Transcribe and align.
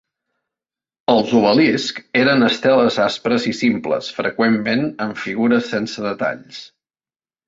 Els 1.13 1.33
obeliscs 1.39 2.05
eren 2.21 2.45
esteles 2.47 2.97
aspres 3.03 3.45
i 3.51 3.53
simples, 3.57 4.07
freqüentment 4.21 4.87
amb 5.07 5.21
figures 5.27 5.69
sense 5.75 6.03
detalls. 6.07 6.63